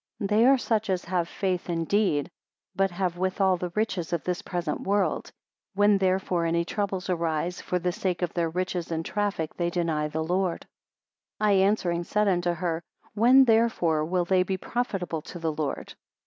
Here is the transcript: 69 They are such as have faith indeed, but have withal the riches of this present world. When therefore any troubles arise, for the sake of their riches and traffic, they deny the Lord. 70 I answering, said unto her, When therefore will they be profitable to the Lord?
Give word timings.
69 0.19 0.27
They 0.41 0.47
are 0.49 0.57
such 0.57 0.89
as 0.89 1.05
have 1.05 1.29
faith 1.29 1.69
indeed, 1.69 2.31
but 2.75 2.89
have 2.89 3.19
withal 3.19 3.57
the 3.57 3.69
riches 3.75 4.11
of 4.11 4.23
this 4.23 4.41
present 4.41 4.81
world. 4.81 5.31
When 5.75 5.99
therefore 5.99 6.47
any 6.47 6.65
troubles 6.65 7.07
arise, 7.07 7.61
for 7.61 7.77
the 7.77 7.91
sake 7.91 8.23
of 8.23 8.33
their 8.33 8.49
riches 8.49 8.89
and 8.89 9.05
traffic, 9.05 9.53
they 9.57 9.69
deny 9.69 10.07
the 10.07 10.23
Lord. 10.23 10.65
70 11.39 11.51
I 11.59 11.63
answering, 11.63 12.03
said 12.03 12.27
unto 12.27 12.53
her, 12.53 12.81
When 13.13 13.45
therefore 13.45 14.03
will 14.05 14.25
they 14.25 14.41
be 14.41 14.57
profitable 14.57 15.21
to 15.21 15.37
the 15.37 15.51
Lord? 15.53 15.93